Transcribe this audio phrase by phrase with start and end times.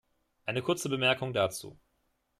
[0.47, 1.77] Eine kurze Bemerkung dazu.